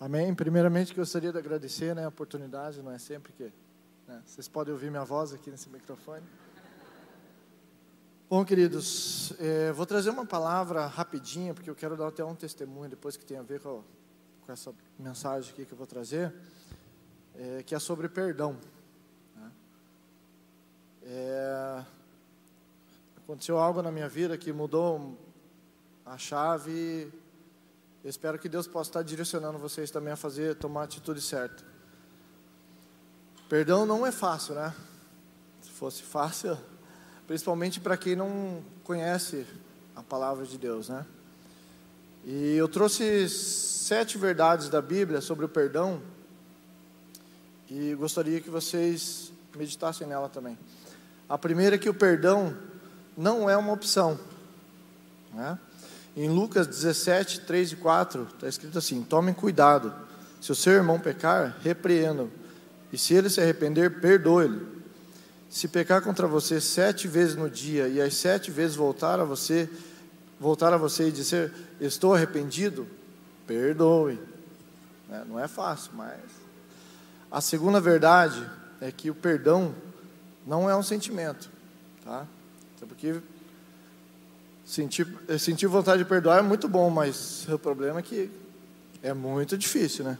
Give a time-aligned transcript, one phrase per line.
[0.00, 0.32] Amém.
[0.32, 3.52] Primeiramente, gostaria de agradecer né, a oportunidade, não é sempre que
[4.06, 6.22] né, vocês podem ouvir minha voz aqui nesse microfone.
[8.30, 12.90] Bom, queridos, é, vou trazer uma palavra rapidinha, porque eu quero dar até um testemunho
[12.90, 13.82] depois que tem a ver com,
[14.46, 16.32] com essa mensagem aqui que eu vou trazer,
[17.34, 18.56] é, que é sobre perdão.
[19.34, 19.50] Né?
[21.02, 21.84] É,
[23.16, 25.18] aconteceu algo na minha vida que mudou
[26.06, 27.12] a chave
[28.08, 31.62] eu espero que Deus possa estar direcionando vocês também a fazer, tomar a atitude certa.
[33.50, 34.74] Perdão não é fácil, né?
[35.60, 36.56] Se fosse fácil,
[37.28, 39.46] principalmente para quem não conhece
[39.94, 41.04] a palavra de Deus, né?
[42.24, 46.00] E eu trouxe sete verdades da Bíblia sobre o perdão
[47.68, 50.58] e gostaria que vocês meditassem nela também.
[51.28, 52.56] A primeira é que o perdão
[53.14, 54.18] não é uma opção,
[55.34, 55.58] né?
[56.16, 59.94] Em Lucas 17, 3 e 4, está escrito assim: Tomem cuidado,
[60.40, 62.30] se o seu irmão pecar, repreenda-o,
[62.92, 64.66] e se ele se arrepender, perdoe-lhe.
[65.50, 69.68] Se pecar contra você sete vezes no dia, e as sete vezes voltar a você,
[70.38, 72.86] voltar a você e dizer, estou arrependido,
[73.46, 74.18] perdoe.
[75.10, 76.20] É, não é fácil, mas.
[77.30, 78.44] A segunda verdade
[78.80, 79.74] é que o perdão
[80.46, 81.50] não é um sentimento,
[82.04, 82.26] tá?
[82.86, 83.20] Porque
[84.68, 88.30] Sentir, sentir vontade de perdoar é muito bom, mas o problema é que
[89.02, 90.18] é muito difícil, né?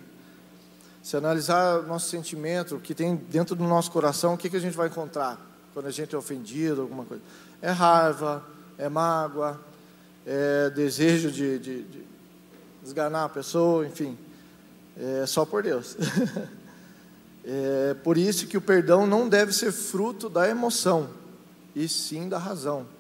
[1.03, 4.61] Se analisar nosso sentimento, o que tem dentro do nosso coração, o que, que a
[4.61, 5.39] gente vai encontrar
[5.75, 7.23] quando a gente é ofendido, alguma coisa?
[7.61, 8.43] É raiva,
[8.79, 9.61] é mágoa,
[10.25, 12.03] é desejo de, de, de
[12.83, 14.17] esganar a pessoa, enfim.
[14.97, 15.95] É só por Deus.
[17.45, 21.11] é por isso que o perdão não deve ser fruto da emoção,
[21.77, 22.97] e sim da razão.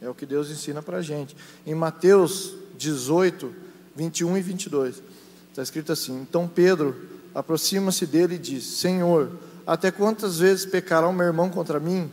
[0.00, 1.36] É o que Deus ensina para a gente.
[1.66, 3.54] Em Mateus 18,
[3.94, 5.02] 21 e 22,
[5.50, 6.96] está escrito assim: Então Pedro
[7.34, 9.30] aproxima-se dele e diz: Senhor,
[9.66, 12.10] até quantas vezes pecará o meu irmão contra mim?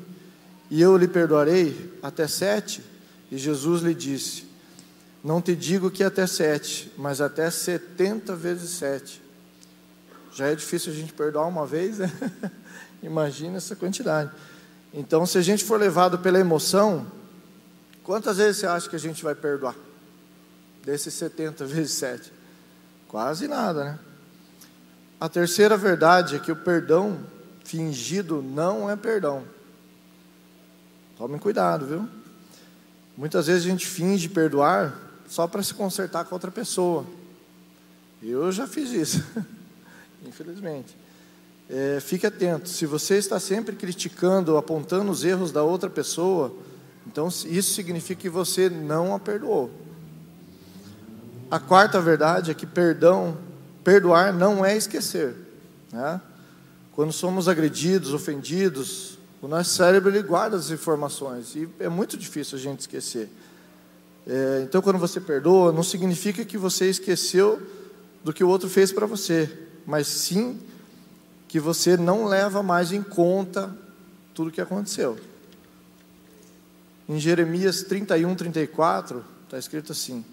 [0.69, 1.97] E eu lhe perdoarei?
[2.03, 2.83] Até sete?
[3.31, 4.45] E Jesus lhe disse:
[5.23, 9.21] Não te digo que até sete, mas até setenta vezes sete.
[10.33, 12.11] Já é difícil a gente perdoar uma vez, né?
[13.01, 14.29] Imagina essa quantidade.
[14.93, 17.07] Então, se a gente for levado pela emoção,
[18.07, 19.75] Quantas vezes você acha que a gente vai perdoar?
[20.81, 22.31] Desses 70 vezes 7?
[23.05, 23.99] Quase nada, né?
[25.19, 27.19] A terceira verdade é que o perdão
[27.65, 29.43] fingido não é perdão.
[31.17, 32.07] Tomem cuidado, viu?
[33.17, 34.97] Muitas vezes a gente finge perdoar
[35.27, 37.05] só para se consertar com outra pessoa.
[38.23, 39.21] Eu já fiz isso,
[40.25, 40.95] infelizmente.
[41.69, 46.55] É, fique atento, se você está sempre criticando, apontando os erros da outra pessoa,
[47.07, 49.71] então, isso significa que você não a perdoou.
[51.49, 53.37] A quarta verdade é que perdão,
[53.83, 55.33] perdoar não é esquecer.
[55.91, 56.19] Né?
[56.91, 62.57] Quando somos agredidos, ofendidos, o nosso cérebro ele guarda as informações e é muito difícil
[62.57, 63.29] a gente esquecer.
[64.27, 67.61] É, então, quando você perdoa, não significa que você esqueceu
[68.21, 69.49] do que o outro fez para você,
[69.85, 70.59] mas sim
[71.47, 73.73] que você não leva mais em conta
[74.33, 75.17] tudo o que aconteceu.
[77.07, 80.25] Em Jeremias 31, 34, está escrito assim: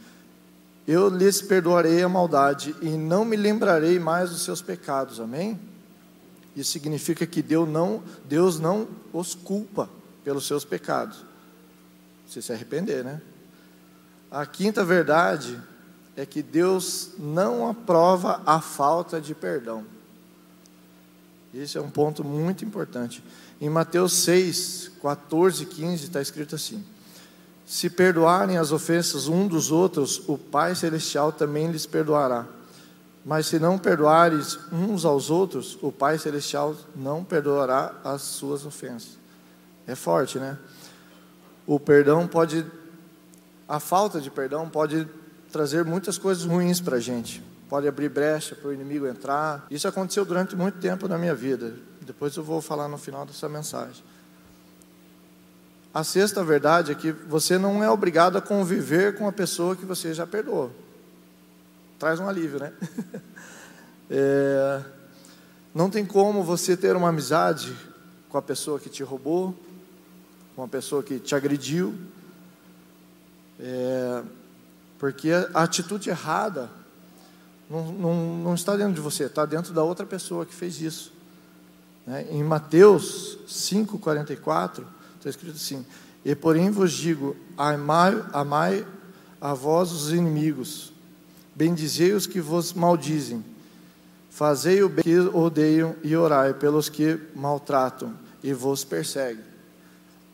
[0.86, 5.20] Eu lhes perdoarei a maldade e não me lembrarei mais dos seus pecados.
[5.20, 5.58] Amém?
[6.56, 9.88] Isso significa que Deus não, Deus não os culpa
[10.24, 11.24] pelos seus pecados.
[12.28, 13.20] Se se arrepender, né?
[14.30, 15.60] A quinta verdade
[16.16, 19.84] é que Deus não aprova a falta de perdão.
[21.52, 23.22] Esse é um ponto muito importante.
[23.64, 26.84] Em Mateus 6, 14 e 15 está escrito assim:
[27.64, 32.44] Se perdoarem as ofensas um dos outros, o Pai Celestial também lhes perdoará.
[33.24, 39.16] Mas se não perdoares uns aos outros, o Pai Celestial não perdoará as suas ofensas.
[39.86, 40.58] É forte, né?
[41.66, 42.66] O perdão pode,
[43.66, 45.08] a falta de perdão pode
[45.50, 47.42] trazer muitas coisas ruins para a gente.
[47.66, 49.66] Pode abrir brecha para o inimigo entrar.
[49.70, 51.72] Isso aconteceu durante muito tempo na minha vida.
[52.06, 54.02] Depois eu vou falar no final dessa mensagem.
[55.92, 59.84] A sexta verdade é que você não é obrigado a conviver com a pessoa que
[59.84, 60.72] você já perdoou.
[61.98, 62.72] Traz um alívio, né?
[64.10, 64.82] É,
[65.74, 67.74] não tem como você ter uma amizade
[68.28, 69.58] com a pessoa que te roubou,
[70.54, 71.94] com a pessoa que te agrediu,
[73.58, 74.22] é,
[74.98, 76.70] porque a atitude errada
[77.68, 81.13] não, não, não está dentro de você, está dentro da outra pessoa que fez isso.
[82.06, 82.26] Né?
[82.30, 84.84] Em Mateus 5,44,
[85.16, 85.84] está escrito assim:
[86.24, 88.86] E porém vos digo, amai, amai
[89.40, 90.92] a vós os inimigos,
[91.54, 93.44] bendizei os que vos maldizem,
[94.30, 99.44] fazei o bem que odeiam e orai pelos que maltratam e vos perseguem.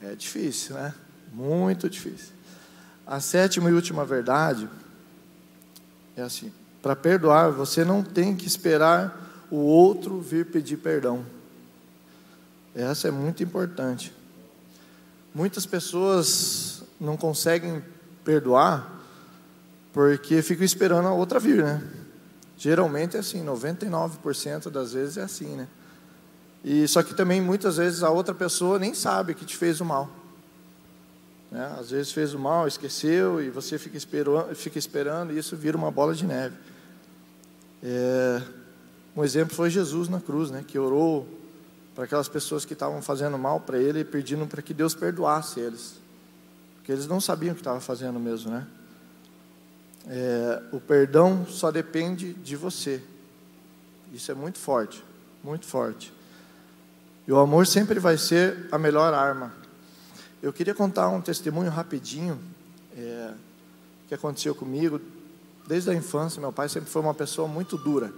[0.00, 0.94] É difícil, né?
[1.32, 2.32] Muito difícil.
[3.06, 4.68] A sétima e última verdade
[6.16, 6.52] é assim:
[6.82, 11.24] para perdoar, você não tem que esperar o outro vir pedir perdão.
[12.74, 14.14] Essa é muito importante.
[15.34, 17.82] Muitas pessoas não conseguem
[18.24, 19.00] perdoar
[19.92, 21.82] porque ficam esperando a outra vir, né?
[22.56, 25.66] Geralmente é assim, 99% das vezes é assim, né?
[26.62, 29.84] E só que também muitas vezes a outra pessoa nem sabe que te fez o
[29.84, 30.08] mal.
[31.50, 31.74] Né?
[31.78, 35.76] Às vezes fez o mal, esqueceu e você fica esperando, fica esperando e isso vira
[35.76, 36.54] uma bola de neve.
[37.82, 38.42] É,
[39.16, 40.64] um exemplo foi Jesus na cruz, né?
[40.66, 41.26] Que orou
[41.94, 45.94] para aquelas pessoas que estavam fazendo mal para ele, pedindo para que Deus perdoasse eles,
[46.76, 48.66] porque eles não sabiam o que estavam fazendo mesmo, né?
[50.06, 53.02] É, o perdão só depende de você.
[54.12, 55.04] Isso é muito forte,
[55.42, 56.12] muito forte.
[57.26, 59.52] E o amor sempre vai ser a melhor arma.
[60.42, 62.40] Eu queria contar um testemunho rapidinho
[62.96, 63.32] é,
[64.08, 65.00] que aconteceu comigo.
[65.66, 68.12] Desde a infância, meu pai sempre foi uma pessoa muito dura.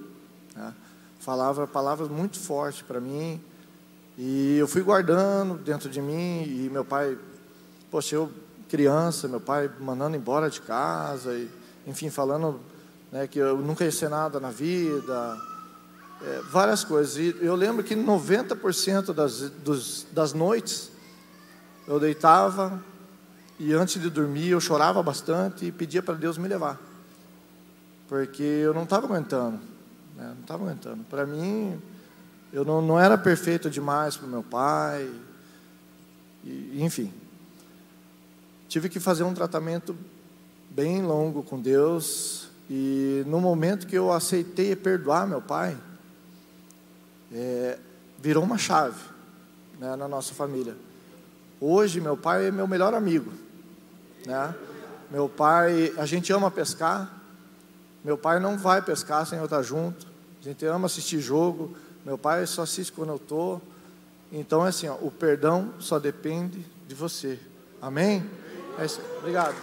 [0.54, 0.72] Né?
[1.19, 3.40] Falava palavras muito fortes para mim.
[4.16, 6.42] E eu fui guardando dentro de mim.
[6.44, 7.16] E meu pai,
[7.90, 8.30] poxa, eu
[8.68, 11.34] criança, meu pai mandando embora de casa.
[11.34, 11.48] E,
[11.86, 12.60] enfim, falando
[13.10, 15.36] né, que eu nunca ia ser nada na vida
[16.22, 17.16] é, várias coisas.
[17.16, 20.90] E eu lembro que 90% das, dos, das noites
[21.86, 22.82] eu deitava
[23.58, 26.80] e antes de dormir eu chorava bastante e pedia para Deus me levar.
[28.08, 29.58] Porque eu não estava aguentando.
[30.16, 30.32] Né?
[30.34, 31.04] Não estava aguentando.
[31.04, 31.80] Para mim,
[32.52, 35.10] eu não, não era perfeito demais para o meu pai.
[36.44, 37.12] E, enfim.
[38.69, 39.96] Tive que fazer um tratamento
[40.69, 42.49] bem longo com Deus.
[42.69, 45.76] E no momento que eu aceitei perdoar meu pai,
[47.32, 47.78] é,
[48.19, 49.00] virou uma chave
[49.78, 50.76] né, na nossa família.
[51.60, 53.32] Hoje, meu pai é meu melhor amigo.
[54.26, 54.55] Né?
[55.10, 57.10] Meu pai, a gente ama pescar.
[58.05, 60.06] Meu pai não vai pescar sem eu estar junto.
[60.40, 61.75] A gente ama assistir jogo.
[62.04, 63.62] Meu pai só assiste quando eu estou.
[64.32, 67.38] Então, é assim, ó, o perdão só depende de você.
[67.81, 68.25] Amém?
[68.78, 69.00] É isso.
[69.19, 69.54] Obrigado.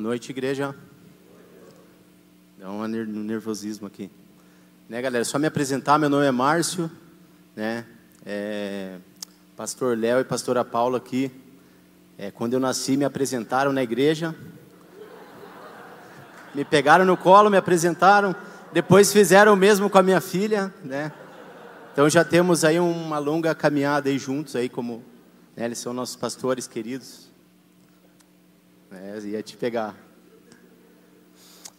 [0.00, 0.74] Noite, igreja.
[2.58, 4.10] Dá um nervosismo aqui.
[4.88, 5.22] Né, galera?
[5.26, 6.90] Só me apresentar, meu nome é Márcio,
[7.54, 7.84] né?
[8.24, 8.96] É,
[9.54, 11.30] pastor Léo e pastora Paula aqui.
[12.16, 14.34] É, quando eu nasci, me apresentaram na igreja.
[16.54, 18.34] Me pegaram no colo, me apresentaram.
[18.72, 21.12] Depois fizeram o mesmo com a minha filha, né?
[21.92, 25.04] Então já temos aí uma longa caminhada aí juntos aí como
[25.54, 27.29] né, eles são nossos pastores queridos.
[28.92, 29.94] É, ia te pegar.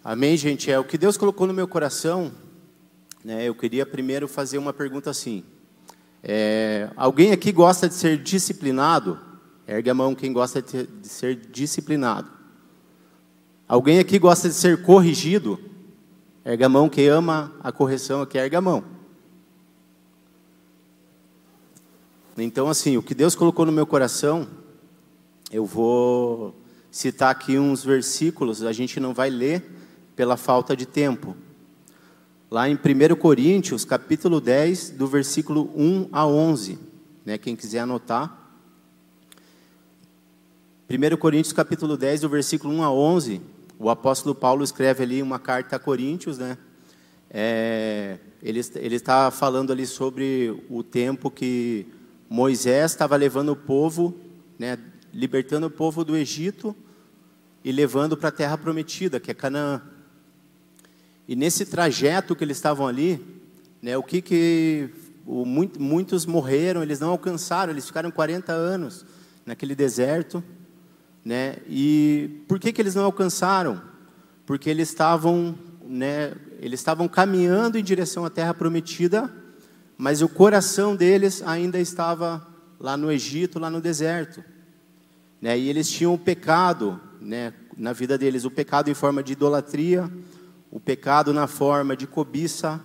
[0.01, 0.71] Amém, gente?
[0.71, 2.31] É o que Deus colocou no meu coração.
[3.21, 5.43] Né, eu queria primeiro fazer uma pergunta assim.
[6.23, 9.19] É, alguém aqui gosta de ser disciplinado?
[9.67, 12.31] Ergue a mão quem gosta de, de ser disciplinado.
[13.67, 15.59] Alguém aqui gosta de ser corrigido?
[16.45, 18.85] Ergue a mão quem ama a correção aqui, ergue a mão.
[22.37, 24.47] Então, assim, o que Deus colocou no meu coração,
[25.51, 26.60] eu vou
[26.91, 29.63] citar aqui uns versículos, a gente não vai ler
[30.13, 31.37] pela falta de tempo.
[32.49, 36.77] Lá em 1 Coríntios, capítulo 10, do versículo 1 a 11,
[37.25, 38.37] né, quem quiser anotar.
[40.89, 43.41] 1 Coríntios, capítulo 10, do versículo 1 a 11,
[43.79, 46.57] o apóstolo Paulo escreve ali uma carta a Coríntios, né?
[47.33, 51.87] É, ele, ele está falando ali sobre o tempo que
[52.29, 54.13] Moisés estava levando o povo,
[54.59, 54.77] né,
[55.13, 56.75] libertando o povo do Egito
[57.63, 59.81] e levando para a terra prometida, que é Canaã.
[61.27, 63.19] E nesse trajeto que eles estavam ali,
[63.81, 64.89] né, o que que
[65.25, 69.05] o, muitos morreram, eles não alcançaram, eles ficaram 40 anos
[69.45, 70.43] naquele deserto,
[71.23, 71.57] né?
[71.67, 73.81] E por que que eles não alcançaram?
[74.45, 79.31] Porque eles estavam, né, eles estavam caminhando em direção à terra prometida,
[79.97, 82.47] mas o coração deles ainda estava
[82.79, 84.43] lá no Egito, lá no deserto.
[85.41, 85.57] Né?
[85.57, 90.09] E eles tinham o pecado né, na vida deles: o pecado em forma de idolatria,
[90.69, 92.79] o pecado na forma de cobiça,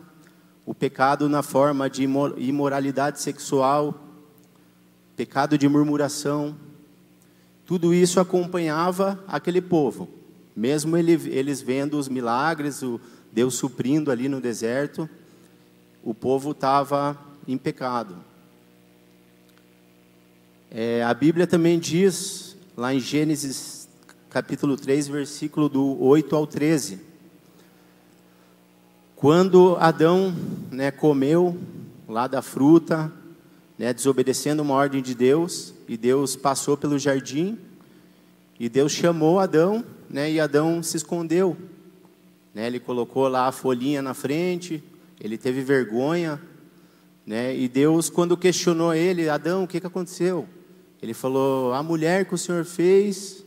[0.65, 2.03] o pecado na forma de
[2.39, 3.95] imoralidade sexual,
[5.15, 6.57] pecado de murmuração.
[7.65, 10.09] Tudo isso acompanhava aquele povo,
[10.55, 13.01] mesmo ele, eles vendo os milagres, o
[13.33, 15.09] Deus suprindo ali no deserto,
[16.03, 18.17] o povo estava em pecado.
[20.79, 23.89] É, a Bíblia também diz, lá em Gênesis
[24.29, 27.01] capítulo 3, versículo do 8 ao 13,
[29.15, 30.37] quando Adão
[30.71, 31.59] né, comeu
[32.07, 33.11] lá da fruta,
[33.79, 37.57] né, desobedecendo uma ordem de Deus, e Deus passou pelo jardim,
[38.61, 41.57] e Deus chamou Adão, né, e Adão se escondeu.
[42.55, 44.85] Né, ele colocou lá a folhinha na frente,
[45.19, 46.39] ele teve vergonha,
[47.25, 50.47] né, e Deus, quando questionou ele, Adão, o que, que aconteceu?
[51.03, 53.45] Ele falou: A mulher que o Senhor fez,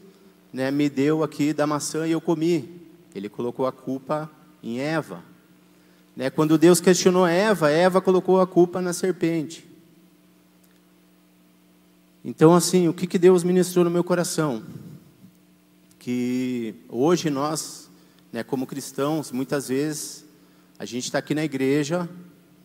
[0.51, 2.81] né, me deu aqui da maçã e eu comi.
[3.13, 4.29] Ele colocou a culpa
[4.61, 5.23] em Eva.
[6.15, 6.29] Né?
[6.29, 9.67] Quando Deus questionou Eva, Eva colocou a culpa na serpente.
[12.23, 14.63] Então, assim, o que, que Deus ministrou no meu coração?
[15.97, 17.89] Que hoje nós,
[18.31, 20.25] né, como cristãos, muitas vezes
[20.77, 22.09] a gente está aqui na igreja,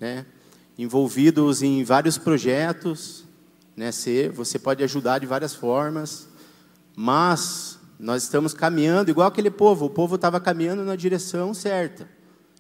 [0.01, 0.27] né,
[0.77, 3.24] envolvidos em vários projetos,
[3.77, 3.91] né,
[4.33, 6.29] você pode ajudar de várias formas,
[6.97, 12.09] mas nós estamos caminhando igual aquele povo, o povo estava caminhando na direção certa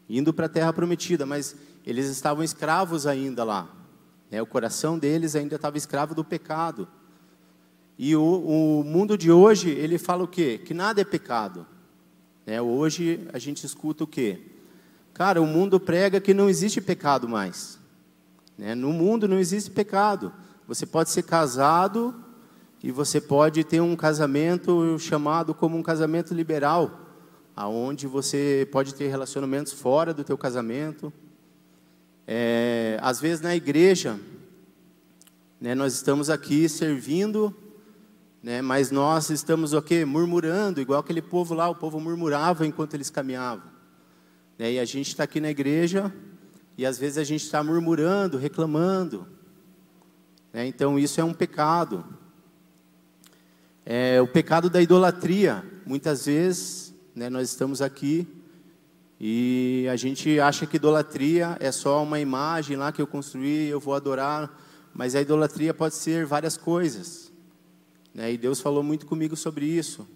[0.09, 3.68] indo para a terra prometida, mas eles estavam escravos ainda lá.
[4.30, 4.40] Né?
[4.40, 6.88] O coração deles ainda estava escravo do pecado.
[7.99, 10.61] E o, o, mundo de hoje, ele fala o quê?
[10.64, 11.66] Que nada é pecado.
[12.47, 12.61] Né?
[12.61, 14.40] Hoje a gente escuta o quê?
[15.12, 17.78] Cara, o mundo prega que não existe pecado mais.
[18.59, 18.75] Né?
[18.75, 20.33] No mundo não existe pecado.
[20.66, 22.14] Você pode ser casado
[22.83, 27.04] e você pode ter um casamento chamado como um casamento liberal
[27.56, 31.12] aonde você pode ter relacionamentos fora do teu casamento.
[32.26, 34.18] É, às vezes na igreja,
[35.61, 37.54] né, nós estamos aqui servindo,
[38.42, 40.04] né, mas nós estamos o quê?
[40.04, 43.73] Murmurando, igual aquele povo lá, o povo murmurava enquanto eles caminhavam.
[44.59, 46.12] Né, e a gente está aqui na igreja
[46.76, 49.28] e às vezes a gente está murmurando, reclamando.
[50.54, 52.04] Né, então isso é um pecado.
[53.84, 58.25] É, o pecado da idolatria, muitas vezes né, nós estamos aqui
[59.18, 63.80] e a gente acha que idolatria é só uma imagem lá que eu construí, eu
[63.80, 64.49] vou adorar,
[64.94, 67.32] mas a idolatria pode ser várias coisas.
[68.14, 70.06] Né, e Deus falou muito comigo sobre isso.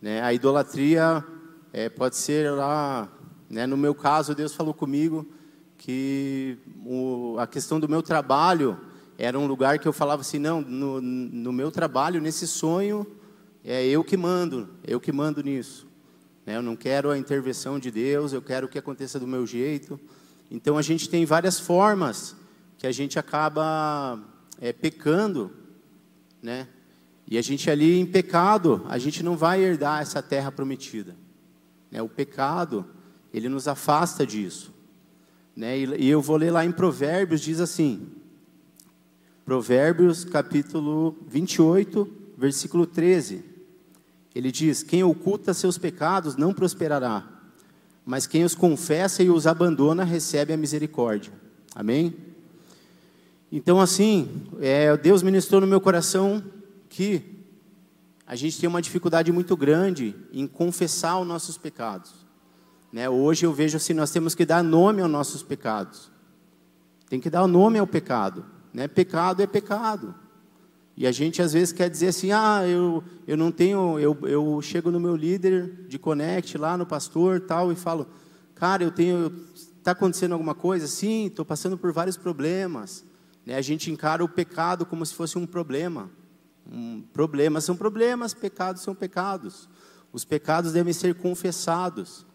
[0.00, 1.24] Né, a idolatria
[1.72, 3.08] é, pode ser lá,
[3.50, 5.26] né, no meu caso, Deus falou comigo
[5.76, 8.78] que o, a questão do meu trabalho
[9.18, 13.06] era um lugar que eu falava assim, não, no, no meu trabalho, nesse sonho,
[13.64, 15.86] é eu que mando, eu que mando nisso.
[16.44, 16.56] Né?
[16.56, 19.98] Eu não quero a intervenção de Deus, eu quero que aconteça do meu jeito.
[20.50, 22.36] Então a gente tem várias formas
[22.78, 24.20] que a gente acaba
[24.60, 25.50] é, pecando,
[26.42, 26.68] né?
[27.28, 31.16] E a gente ali em pecado, a gente não vai herdar essa terra prometida.
[31.90, 32.00] Né?
[32.00, 32.86] O pecado,
[33.34, 34.72] ele nos afasta disso.
[35.56, 35.76] Né?
[35.76, 38.06] E, e eu vou ler lá em Provérbios, diz assim,
[39.46, 43.44] Provérbios capítulo 28, versículo 13.
[44.34, 47.24] Ele diz: Quem oculta seus pecados não prosperará,
[48.04, 51.32] mas quem os confessa e os abandona recebe a misericórdia.
[51.76, 52.16] Amém?
[53.52, 56.42] Então, assim, é, Deus ministrou no meu coração
[56.88, 57.22] que
[58.26, 62.12] a gente tem uma dificuldade muito grande em confessar os nossos pecados.
[62.92, 63.08] Né?
[63.08, 66.10] Hoje eu vejo assim: nós temos que dar nome aos nossos pecados.
[67.08, 68.55] Tem que dar o nome ao pecado.
[68.76, 68.86] Né?
[68.86, 70.14] Pecado é pecado.
[70.94, 73.98] E a gente às vezes quer dizer assim: ah, eu, eu não tenho.
[73.98, 78.06] Eu, eu chego no meu líder de Connect, lá no pastor tal, e falo:
[78.54, 79.32] cara, eu tenho.
[79.54, 80.86] Está acontecendo alguma coisa?
[80.86, 83.02] Sim, estou passando por vários problemas.
[83.46, 83.54] Né?
[83.54, 86.10] A gente encara o pecado como se fosse um problema.
[86.70, 89.70] Um, problemas são problemas, pecados são pecados.
[90.12, 92.26] Os pecados devem ser confessados.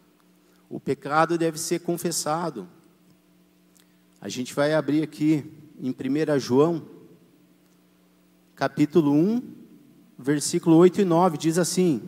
[0.68, 2.68] O pecado deve ser confessado.
[4.20, 6.80] A gente vai abrir aqui em 1 João
[8.54, 9.42] capítulo 1,
[10.16, 12.00] versículo 8 e 9, diz assim: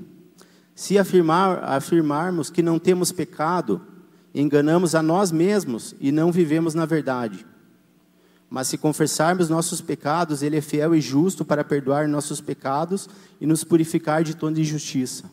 [0.73, 3.83] Se afirmar, afirmarmos que não temos pecado,
[4.33, 7.45] enganamos a nós mesmos e não vivemos na verdade.
[8.49, 13.09] Mas se confessarmos nossos pecados, Ele é fiel e justo para perdoar nossos pecados
[13.41, 15.29] e nos purificar de toda injustiça.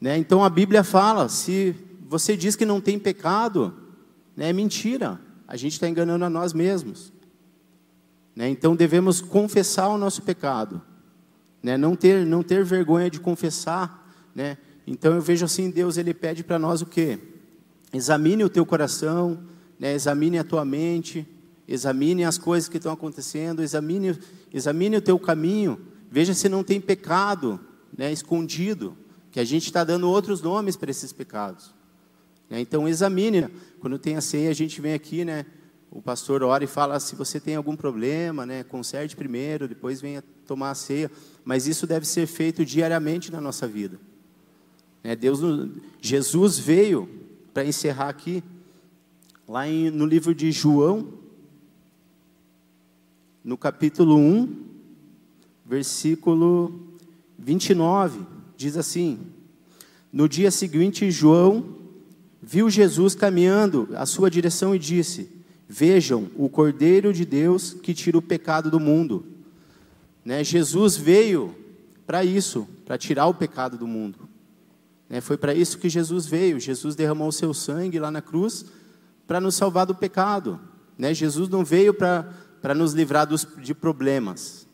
[0.00, 0.16] Né?
[0.16, 1.76] Então a Bíblia fala: se
[2.08, 3.74] você diz que não tem pecado,
[4.34, 7.12] né, é mentira, a gente está enganando a nós mesmos.
[8.36, 8.48] Né?
[8.48, 10.80] Então devemos confessar o nosso pecado,
[11.60, 11.76] né?
[11.76, 14.08] não, ter, não ter vergonha de confessar.
[14.32, 14.56] Né?
[14.86, 17.18] Então eu vejo assim, Deus ele pede para nós o quê?
[17.92, 19.42] Examine o teu coração,
[19.76, 21.26] né, examine a tua mente,
[21.66, 24.16] examine as coisas que estão acontecendo, examine,
[24.54, 27.58] examine o teu caminho, veja se não tem pecado
[27.98, 28.96] né, escondido,
[29.32, 31.74] que a gente está dando outros nomes para esses pecados.
[32.50, 35.46] Né, então examine, quando tem a ceia, a gente vem aqui, né,
[35.88, 40.22] o pastor ora e fala, se você tem algum problema, né, conserte primeiro, depois venha
[40.44, 41.10] tomar a ceia,
[41.44, 43.98] mas isso deve ser feito diariamente na nossa vida.
[45.02, 45.40] Né, Deus,
[46.00, 47.08] Jesus veio,
[47.54, 48.42] para encerrar aqui,
[49.48, 51.14] lá em, no livro de João,
[53.42, 54.64] no capítulo 1,
[55.64, 56.98] versículo
[57.38, 58.20] 29,
[58.56, 59.18] diz assim:
[60.12, 61.79] No dia seguinte, João
[62.42, 65.30] viu Jesus caminhando à sua direção e disse:
[65.68, 69.24] Vejam o Cordeiro de Deus que tira o pecado do mundo.
[70.24, 70.42] Né?
[70.42, 71.54] Jesus veio
[72.06, 74.28] para isso, para tirar o pecado do mundo.
[75.08, 75.20] Né?
[75.20, 76.58] Foi para isso que Jesus veio.
[76.58, 78.66] Jesus derramou o seu sangue lá na cruz
[79.26, 80.58] para nos salvar do pecado.
[80.98, 81.14] Né?
[81.14, 84.66] Jesus não veio para nos livrar dos, de problemas.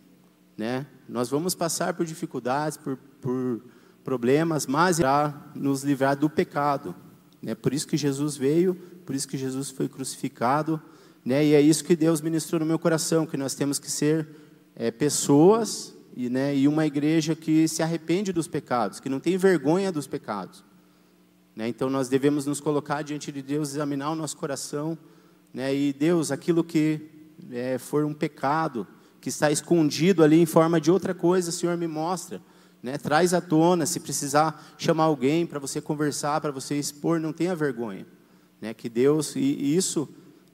[0.57, 0.87] Né?
[1.09, 3.61] Nós vamos passar por dificuldades, por, por
[4.03, 6.95] problemas, mas para nos livrar do pecado.
[7.43, 7.55] Né?
[7.55, 8.75] Por isso que Jesus veio,
[9.05, 10.81] por isso que Jesus foi crucificado.
[11.25, 11.45] Né?
[11.45, 14.29] E é isso que Deus ministrou no meu coração, que nós temos que ser
[14.75, 19.37] é, pessoas e, né, e uma igreja que se arrepende dos pecados, que não tem
[19.37, 20.65] vergonha dos pecados.
[21.55, 21.69] Né?
[21.69, 24.97] Então nós devemos nos colocar diante de Deus, examinar o nosso coração,
[25.53, 25.75] né?
[25.75, 27.01] e Deus, aquilo que
[27.51, 28.87] é, for um pecado
[29.21, 32.41] que está escondido ali em forma de outra coisa, Senhor me mostra.
[32.87, 32.97] Né?
[32.99, 37.53] Traz à tona, se precisar chamar alguém para você conversar, para você expor, não tenha
[37.53, 38.07] vergonha.
[38.61, 38.73] Né?
[38.73, 40.09] Que Deus, e isso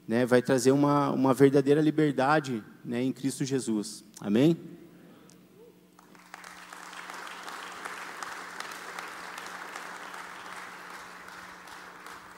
[0.07, 4.03] né, vai trazer uma, uma verdadeira liberdade né, em Cristo Jesus.
[4.19, 4.57] Amém?